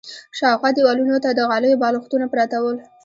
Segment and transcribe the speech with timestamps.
[0.37, 2.77] شاوخوا دېوالونو ته د غالیو بالښتونه پراته ول.